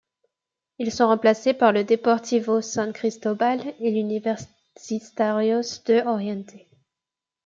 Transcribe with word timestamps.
Ils 0.79 0.91
sont 0.91 1.09
remplacés 1.09 1.53
par 1.53 1.71
le 1.73 1.83
Deportivo 1.83 2.61
San 2.61 2.91
Cristóbal 2.91 3.61
et 3.79 3.91
l'Universitarios 3.91 5.83
de 5.85 6.01
Oriente. 6.07 6.55